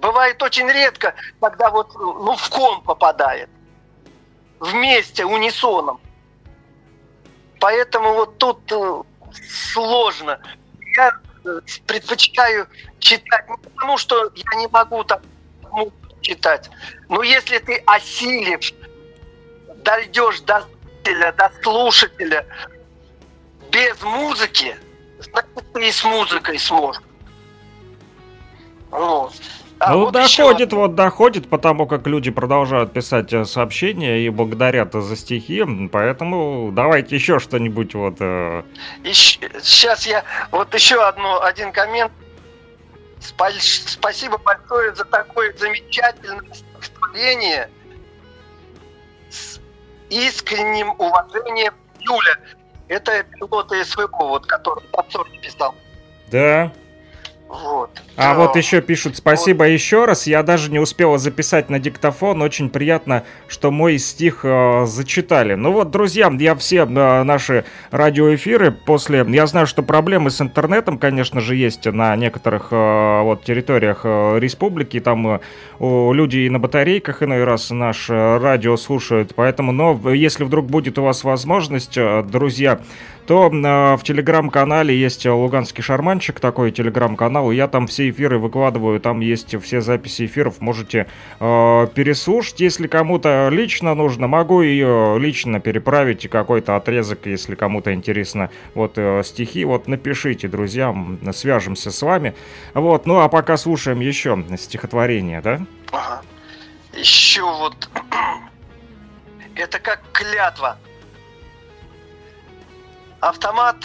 Бывает 0.00 0.42
очень 0.42 0.68
редко, 0.68 1.14
когда 1.40 1.70
вот 1.70 1.94
ну, 1.94 2.36
в 2.36 2.50
ком 2.50 2.82
попадает. 2.82 3.48
Вместе, 4.60 5.24
унисоном. 5.24 6.00
Поэтому 7.60 8.14
вот 8.14 8.38
тут 8.38 8.70
э, 8.72 9.02
сложно. 9.72 10.40
Я 10.96 11.12
э, 11.44 11.60
предпочитаю 11.86 12.66
читать 12.98 13.48
не 13.48 13.56
потому, 13.56 13.98
что 13.98 14.30
я 14.34 14.58
не 14.58 14.68
могу 14.68 15.04
так 15.04 15.22
ну, 15.72 15.92
читать. 16.20 16.70
Но 17.08 17.22
если 17.22 17.58
ты 17.58 17.82
осилишь, 17.86 18.74
дойдешь 19.84 20.40
до 20.40 20.66
зрителя, 21.04 21.32
до 21.32 21.52
слушателя 21.62 22.46
без 23.70 24.00
музыки, 24.02 24.76
значит, 25.20 25.72
ты 25.72 25.88
и 25.88 25.92
с 25.92 26.04
музыкой 26.04 26.58
сможешь. 26.58 27.02
Вот. 28.90 29.34
А 29.80 29.92
ну, 29.92 30.04
вот 30.04 30.16
еще 30.16 30.44
доходит, 30.44 30.72
вот 30.72 30.94
доходит, 30.94 31.48
потому 31.50 31.86
как 31.86 32.06
люди 32.06 32.30
продолжают 32.30 32.92
писать 32.92 33.32
э, 33.32 33.44
сообщения 33.44 34.20
и 34.20 34.28
благодарят 34.30 34.92
за 34.92 35.16
стихи, 35.16 35.64
поэтому 35.92 36.70
давайте 36.72 37.16
еще 37.16 37.38
что-нибудь 37.38 37.94
вот... 37.94 38.16
э, 38.20 38.62
сейчас 39.12 40.06
я 40.06 40.24
вот 40.52 40.72
еще 40.74 41.02
одно, 41.02 41.42
один 41.42 41.72
коммент. 41.72 42.12
Спа- 43.20 43.50
Спасибо 43.58 44.38
большое 44.38 44.94
за 44.94 45.04
такое 45.04 45.52
замечательное 45.56 46.54
стихотворение 46.54 47.68
с 49.30 49.60
искренним 50.08 50.90
уважением 50.98 51.74
Юля. 51.98 52.36
Это 52.88 53.24
пилот 53.24 53.72
СВО, 53.84 54.08
вот, 54.20 54.46
который 54.46 54.84
танцор 54.92 55.28
писал. 55.42 55.74
Да. 56.30 56.70
Вот. 57.48 57.90
А 58.16 58.34
вот 58.34 58.54
еще 58.54 58.80
пишут 58.80 59.16
спасибо 59.16 59.64
еще 59.64 60.04
раз. 60.04 60.28
Я 60.28 60.44
даже 60.44 60.70
не 60.70 60.78
успела 60.78 61.18
записать 61.18 61.68
на 61.68 61.80
диктофон. 61.80 62.42
Очень 62.42 62.70
приятно, 62.70 63.24
что 63.48 63.72
мой 63.72 63.98
стих 63.98 64.40
э, 64.44 64.86
зачитали. 64.86 65.54
Ну 65.54 65.72
вот, 65.72 65.90
друзья, 65.90 66.32
я 66.38 66.54
все 66.54 66.84
э, 66.84 67.22
наши 67.24 67.64
радиоэфиры 67.90 68.70
после... 68.70 69.26
Я 69.28 69.46
знаю, 69.46 69.66
что 69.66 69.82
проблемы 69.82 70.30
с 70.30 70.40
интернетом, 70.40 70.98
конечно 70.98 71.40
же, 71.40 71.56
есть 71.56 71.86
на 71.86 72.14
некоторых 72.14 72.68
э, 72.70 73.22
вот 73.22 73.42
территориях 73.42 74.02
э, 74.04 74.38
республики. 74.38 75.00
Там 75.00 75.26
э, 75.26 75.40
люди 75.80 76.38
и 76.38 76.50
на 76.50 76.60
батарейках 76.60 77.24
иной 77.24 77.42
раз 77.42 77.70
наш 77.70 78.08
э, 78.10 78.38
радио 78.38 78.76
слушают. 78.76 79.32
Поэтому, 79.34 79.72
но 79.72 80.12
если 80.12 80.44
вдруг 80.44 80.66
будет 80.66 81.00
у 81.00 81.02
вас 81.02 81.24
возможность, 81.24 81.96
э, 81.96 82.22
друзья, 82.22 82.78
то 83.26 83.50
э, 83.50 83.96
в 83.96 84.02
телеграм-канале 84.02 84.96
есть 84.96 85.26
э, 85.26 85.30
Луганский 85.30 85.82
Шарманчик, 85.82 86.40
такой 86.40 86.70
телеграм-канал, 86.70 87.50
и 87.50 87.56
я 87.56 87.68
там 87.68 87.86
все 87.86 88.03
эфиры 88.10 88.38
выкладываю, 88.38 89.00
там 89.00 89.20
есть 89.20 89.60
все 89.62 89.80
записи 89.80 90.26
эфиров, 90.26 90.60
можете 90.60 91.06
э, 91.40 91.86
переслушать, 91.94 92.60
если 92.60 92.86
кому-то 92.86 93.48
лично 93.50 93.94
нужно, 93.94 94.26
могу 94.26 94.62
ее 94.62 95.16
лично 95.18 95.60
переправить, 95.60 96.24
и 96.24 96.28
какой-то 96.28 96.76
отрезок, 96.76 97.26
если 97.26 97.54
кому-то 97.54 97.92
интересно, 97.92 98.50
вот 98.74 98.92
э, 98.96 99.22
стихи, 99.24 99.64
вот 99.64 99.88
напишите, 99.88 100.48
друзья, 100.48 100.94
свяжемся 101.32 101.90
с 101.90 102.02
вами, 102.02 102.34
вот, 102.74 103.06
ну 103.06 103.20
а 103.20 103.28
пока 103.28 103.56
слушаем 103.56 104.00
еще 104.00 104.44
стихотворение, 104.58 105.40
да? 105.40 105.60
Ага. 105.92 106.22
Еще 106.96 107.42
вот 107.42 107.88
это 109.56 109.78
как 109.78 110.00
клятва. 110.12 110.78
Автомат, 113.20 113.76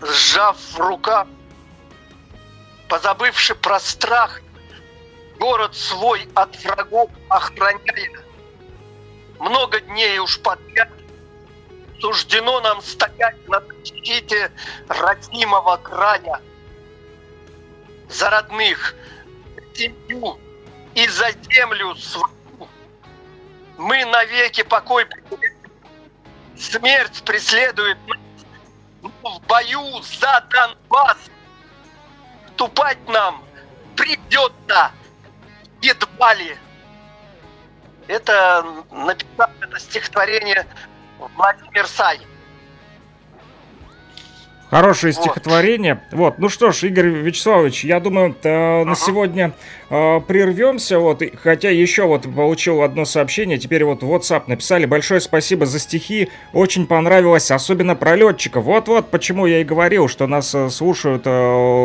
сжав 0.00 0.56
в 0.56 0.78
руках, 0.78 1.26
позабывший 2.94 3.56
про 3.56 3.80
страх, 3.80 4.40
город 5.40 5.74
свой 5.74 6.28
от 6.36 6.56
врагов 6.62 7.10
охраняя. 7.28 8.22
Много 9.40 9.80
дней 9.80 10.20
уж 10.20 10.38
подряд 10.38 10.90
суждено 12.00 12.60
нам 12.60 12.80
стоять 12.82 13.48
на 13.48 13.60
защите 13.60 14.52
родимого 14.86 15.76
края. 15.78 16.40
За 18.08 18.30
родных, 18.30 18.94
семью 19.74 20.38
и 20.94 21.08
за 21.08 21.32
землю 21.50 21.96
свою. 21.96 22.68
Мы 23.76 24.04
навеки 24.04 24.62
покой. 24.62 25.04
Смерть 26.56 27.24
преследует 27.24 27.98
нас. 28.06 28.20
Но 29.02 29.10
в 29.40 29.42
бою 29.48 30.00
за 30.00 30.46
Донбасс 30.48 31.18
вступать 32.54 32.98
нам 33.08 33.42
придется 33.96 34.92
едва 35.82 36.34
ли. 36.34 36.56
Это 38.06 38.64
написал 38.90 39.48
это 39.60 39.78
стихотворение 39.80 40.66
Владимир 41.36 41.86
Сай. 41.86 42.20
Хорошее 44.70 45.12
Вот. 45.12 45.22
стихотворение. 45.22 46.02
Вот, 46.12 46.38
ну 46.38 46.48
что 46.48 46.72
ж, 46.72 46.84
Игорь 46.84 47.08
Вячеславович, 47.08 47.84
я 47.84 48.00
думаю, 48.00 48.36
э, 48.42 48.48
на 48.84 48.92
Ага. 48.92 48.94
сегодня 48.96 49.52
э, 49.90 50.20
прервемся. 50.26 50.98
Вот, 50.98 51.22
и- 51.22 51.32
хотя 51.36 51.70
еще 51.70 52.04
вот 52.04 52.22
получил 52.22 52.82
одно 52.82 53.04
сообщение, 53.04 53.58
теперь 53.58 53.84
вот 53.84 54.02
в 54.02 54.12
WhatsApp 54.12 54.44
написали. 54.46 54.86
Большое 54.86 55.20
спасибо 55.20 55.66
за 55.66 55.78
стихи, 55.78 56.28
очень 56.52 56.86
понравилось, 56.86 57.50
особенно 57.50 57.94
про 57.96 58.16
летчиков. 58.16 58.64
Вот-вот, 58.64 59.10
почему 59.10 59.46
я 59.46 59.60
и 59.60 59.64
говорил, 59.64 60.08
что 60.08 60.26
нас 60.26 60.54
э, 60.54 60.68
слушают 60.70 61.22
э, 61.26 61.30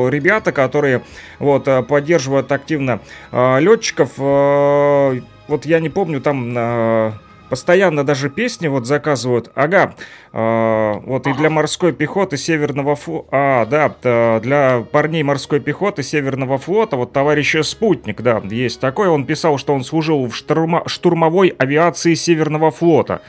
ребята, 0.09 0.51
которые 0.51 1.01
вот 1.39 1.67
э, 1.67 1.83
поддерживают 1.83 2.51
активно 2.51 2.99
летчиков. 3.31 4.17
Вот 4.17 5.65
я 5.65 5.79
не 5.79 5.89
помню, 5.89 6.21
там 6.21 6.53
э, 6.55 7.11
постоянно 7.49 8.03
даже 8.03 8.29
песни 8.29 8.67
вот 8.67 8.85
заказывают. 8.85 9.51
Ага, 9.55 9.95
э, 10.31 10.93
вот 11.05 11.27
и 11.27 11.33
для 11.33 11.49
морской 11.49 11.91
пехоты 11.91 12.37
Северного 12.37 12.95
флота, 12.95 13.27
а, 13.31 13.65
да, 13.65 14.39
для 14.39 14.83
парней 14.91 15.23
морской 15.23 15.59
пехоты 15.59 16.03
Северного 16.03 16.57
флота, 16.57 16.95
вот 16.95 17.13
товарищ 17.13 17.55
Спутник, 17.63 18.21
да, 18.21 18.41
есть 18.49 18.79
такой, 18.79 19.07
он 19.07 19.25
писал, 19.25 19.57
что 19.57 19.73
он 19.73 19.83
служил 19.83 20.27
в 20.27 20.35
штурма, 20.35 20.83
штурмовой 20.87 21.49
авиации 21.57 22.13
Северного 22.13 22.71
флота. 22.71 23.21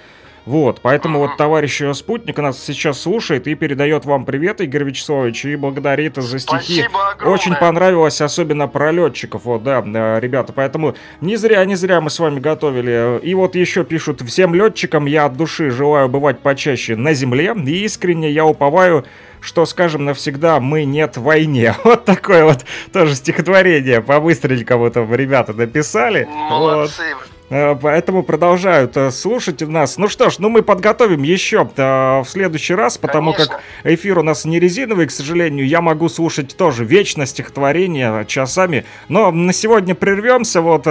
Вот, 0.46 0.80
поэтому 0.80 1.18
вот 1.18 1.36
товарищ 1.36 1.82
спутник 1.94 2.38
нас 2.38 2.62
сейчас 2.62 3.00
слушает 3.00 3.46
и 3.46 3.54
передает 3.54 4.04
вам 4.04 4.24
привет, 4.24 4.60
Игорь 4.60 4.84
Вячеславович, 4.84 5.44
и 5.44 5.56
благодарит 5.56 6.16
за 6.16 6.38
стихи. 6.38 6.84
Очень 7.24 7.54
понравилось, 7.54 8.20
особенно 8.20 8.66
про 8.66 8.90
летчиков, 8.90 9.44
вот, 9.44 9.62
да, 9.62 9.80
ребята, 10.20 10.52
поэтому 10.52 10.94
не 11.20 11.36
зря, 11.36 11.64
не 11.64 11.74
зря 11.74 12.00
мы 12.00 12.10
с 12.10 12.18
вами 12.18 12.40
готовили. 12.40 13.20
И 13.22 13.34
вот 13.34 13.54
еще 13.54 13.84
пишут, 13.84 14.22
всем 14.22 14.54
летчикам 14.54 15.06
я 15.06 15.26
от 15.26 15.36
души 15.36 15.70
желаю 15.70 16.08
бывать 16.08 16.40
почаще 16.40 16.96
на 16.96 17.12
земле, 17.12 17.54
и 17.54 17.84
искренне 17.84 18.30
я 18.30 18.44
уповаю, 18.46 19.04
что, 19.40 19.66
скажем, 19.66 20.04
навсегда 20.04 20.60
мы 20.60 20.84
нет 20.84 21.16
в 21.16 21.22
войне. 21.22 21.74
Вот 21.84 22.04
такое 22.04 22.44
вот 22.44 22.64
тоже 22.92 23.14
стихотворение 23.14 24.00
по-быстренькому 24.00 24.90
там 24.90 25.12
ребята 25.12 25.52
написали. 25.52 26.28
Молодцы. 26.30 27.02
Вот. 27.14 27.29
Э, 27.50 27.74
поэтому 27.74 28.22
продолжают 28.22 28.96
э, 28.96 29.10
слушать 29.10 29.60
нас. 29.60 29.98
Ну 29.98 30.08
что 30.08 30.30
ж, 30.30 30.38
ну 30.38 30.48
мы 30.48 30.62
подготовим 30.62 31.24
еще 31.24 31.68
э, 31.76 32.20
в 32.20 32.26
следующий 32.26 32.74
раз, 32.74 32.96
потому 32.96 33.32
Конечно. 33.32 33.56
как 33.56 33.62
эфир 33.92 34.20
у 34.20 34.22
нас 34.22 34.44
не 34.44 34.60
резиновый, 34.60 35.06
к 35.06 35.10
сожалению. 35.10 35.66
Я 35.66 35.80
могу 35.80 36.08
слушать 36.08 36.56
тоже 36.56 36.84
вечно 36.84 37.26
стихотворение 37.26 38.24
часами. 38.26 38.84
Но 39.08 39.32
на 39.32 39.52
сегодня 39.52 39.96
прервемся. 39.96 40.60
Вот, 40.60 40.82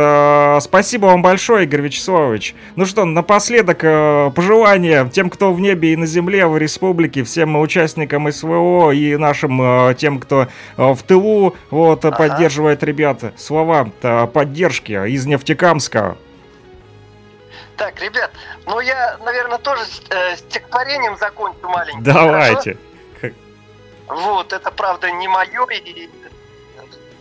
спасибо 0.62 1.06
вам 1.06 1.22
большое, 1.22 1.64
Игорь 1.64 1.82
Вячеславович. 1.82 2.56
Ну 2.76 2.86
что, 2.86 3.06
напоследок 3.06 3.80
пожелания 4.34 5.10
тем, 5.10 5.30
кто 5.30 5.54
в 5.54 5.62
небе 5.62 5.94
и 5.94 5.96
на 5.96 6.06
земле, 6.06 6.46
в 6.48 6.58
республике, 6.58 7.24
всем 7.24 7.56
участникам 7.58 8.32
СВО 8.32 8.92
и 8.92 9.16
нашим 9.16 9.96
тем, 9.96 10.20
кто 10.20 10.48
в 10.76 10.98
тылу, 11.08 11.56
вот, 11.70 12.04
ага. 12.04 12.18
поддерживает 12.18 12.84
ребята. 12.84 13.32
Слова 13.38 13.90
поддержки 14.34 14.92
из 15.08 15.26
Нефтекамска. 15.26 16.18
Так, 17.80 17.98
ребят, 18.02 18.30
ну 18.66 18.82
я, 18.82 19.18
наверное, 19.20 19.58
тоже 19.58 19.84
э, 20.10 20.36
стихотворением 20.36 21.16
закончу 21.16 21.70
маленьким. 21.70 22.04
Давайте. 22.04 22.78
Хорошо? 23.22 23.36
Вот, 24.08 24.52
это 24.52 24.70
правда 24.70 25.10
не 25.10 25.30
мое 25.30 25.66
и 25.72 26.10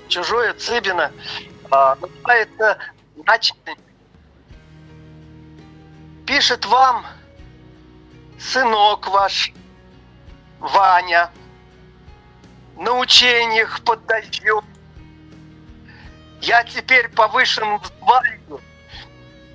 чужое 0.09 0.53
Цыбина. 0.55 1.13
А, 1.71 1.97
называется 2.01 2.77
«Начатый». 3.25 3.77
Пишет 6.27 6.67
вам 6.67 7.07
сынок 8.41 9.07
ваш, 9.11 9.53
Ваня, 10.59 11.31
на 12.77 12.99
учениях 12.99 13.81
под 13.85 14.05
дождем. 14.07 14.65
Я 16.41 16.65
теперь 16.65 17.09
повышен 17.11 17.79
в 17.79 17.87
звании, 17.87 18.68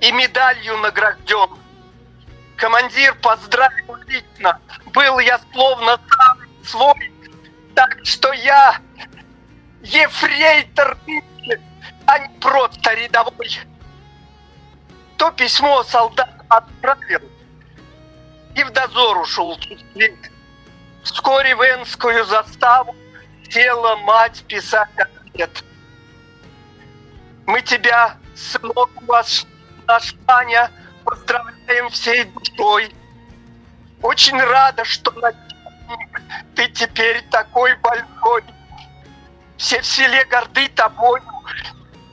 и 0.04 0.12
медалью 0.12 0.76
награжден. 0.78 1.48
Командир 2.56 3.14
поздравил 3.16 3.96
лично, 4.06 4.60
был 4.92 5.18
я 5.18 5.40
словно 5.52 5.98
сам 6.16 6.38
свой, 6.62 7.12
так 7.74 7.98
что 8.04 8.32
я 8.32 8.80
ефрейтор, 9.82 10.98
а 12.06 12.18
не 12.18 12.28
просто 12.38 12.92
рядовой. 12.94 13.60
То 15.16 15.30
письмо 15.30 15.82
солдат 15.84 16.30
отправил, 16.48 17.22
и 18.54 18.62
в 18.62 18.70
дозор 18.70 19.18
ушел 19.18 19.58
Вскоре 21.02 21.56
в 21.56 21.62
Энскую 21.62 22.24
заставу 22.26 22.94
села 23.50 23.96
мать 23.96 24.44
писать 24.48 24.90
ответ. 24.98 25.64
Мы 27.46 27.60
тебя, 27.62 28.16
сынок 28.34 28.90
ваш, 29.06 29.44
наш 29.86 30.14
Ваня, 30.26 30.70
поздравляем 31.04 31.88
всей 31.90 32.24
душой. 32.24 32.94
Очень 34.02 34.40
рада, 34.40 34.84
что 34.84 35.10
начальник, 35.12 36.22
ты 36.54 36.68
теперь 36.68 37.22
такой 37.30 37.74
большой. 37.76 38.44
Все 39.56 39.80
в 39.80 39.86
селе 39.86 40.24
горды 40.26 40.68
тобою, 40.68 41.22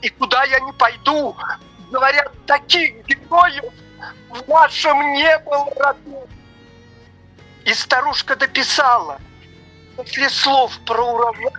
и 0.01 0.09
куда 0.09 0.43
я 0.43 0.59
не 0.59 0.71
пойду, 0.73 1.35
говорят, 1.91 2.31
таких 2.45 3.05
героев 3.05 3.73
в 4.29 4.47
нашем 4.47 5.13
не 5.13 5.37
было 5.39 5.67
роду. 5.79 6.27
И 7.65 7.73
старушка 7.73 8.35
дописала, 8.35 9.19
после 9.95 10.29
слов 10.29 10.77
про 10.85 11.03
урожай, 11.03 11.51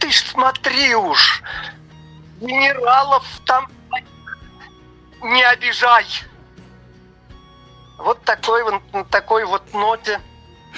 ты 0.00 0.10
ж 0.10 0.16
смотри 0.16 0.94
уж, 0.94 1.42
генералов 2.40 3.24
там 3.44 3.68
не 5.22 5.42
обижай. 5.44 6.04
Вот 7.98 8.22
такой, 8.24 8.62
вот 8.62 9.10
такой 9.10 9.44
вот 9.44 9.62
ноте. 9.74 10.20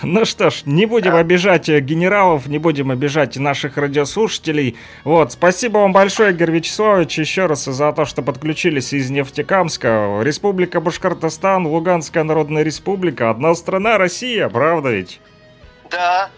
Ну 0.03 0.24
что 0.24 0.48
ж, 0.48 0.62
не 0.64 0.87
будем 0.87 1.14
обижать 1.14 1.68
э, 1.68 1.81
генералов, 1.81 2.46
не 2.46 2.59
будем 2.59 2.90
обижать 2.90 3.37
наших 3.37 3.76
радиослушателей. 3.76 4.79
Вот, 5.05 5.33
спасибо 5.33 5.79
вам 5.79 5.92
большое, 5.92 6.33
Игорь 6.33 6.53
Вячеславович, 6.53 7.18
еще 7.18 7.46
раз 7.46 7.64
за 7.64 7.92
то, 7.92 8.07
что 8.07 8.22
подключились 8.22 8.94
из 8.94 9.11
Нефтекамска. 9.11 10.20
Республика 10.22 10.81
Башкортостан, 10.81 11.66
Луганская 11.66 12.24
Народная 12.24 12.62
Республика, 12.62 13.29
одна 13.29 13.55
страна, 13.55 13.98
Россия, 13.98 14.48
правда 14.48 14.90
ведь? 14.90 15.20
Да, 15.90 16.31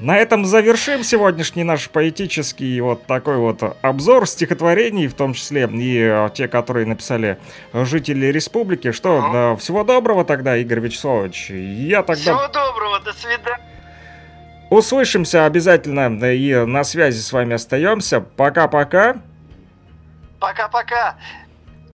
на 0.00 0.16
этом 0.16 0.46
завершим 0.46 1.04
сегодняшний 1.04 1.62
наш 1.62 1.90
поэтический 1.90 2.80
вот 2.80 3.06
такой 3.06 3.36
вот 3.36 3.76
обзор 3.82 4.26
стихотворений, 4.26 5.06
в 5.08 5.14
том 5.14 5.34
числе 5.34 5.68
и 5.70 5.98
э, 5.98 6.30
те, 6.34 6.48
которые 6.48 6.86
написали 6.86 7.38
жители 7.72 8.26
республики. 8.26 8.92
Что, 8.92 9.30
да, 9.32 9.56
всего 9.56 9.84
доброго 9.84 10.24
тогда, 10.24 10.56
Игорь 10.56 10.80
Вячеславович. 10.80 11.50
Я 11.50 12.02
тогда... 12.02 12.22
Всего 12.22 12.48
доброго, 12.48 13.00
до 13.00 13.12
свидания. 13.12 13.60
Услышимся 14.70 15.46
обязательно 15.46 16.24
и 16.32 16.54
на 16.64 16.84
связи 16.84 17.20
с 17.20 17.32
вами 17.32 17.54
остаемся. 17.54 18.20
Пока-пока. 18.20 19.16
Пока-пока. 20.38 21.16